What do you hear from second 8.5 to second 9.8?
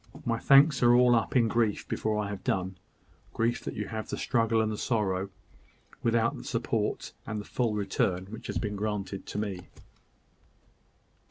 been granted to me."